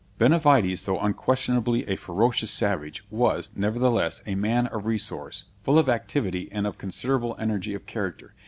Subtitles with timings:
[0.17, 6.49] Benavides, though unquestionably a ferocious savage, was, nevertheless, a man of resource, full of activity,
[6.51, 8.33] and of considerable energy of character.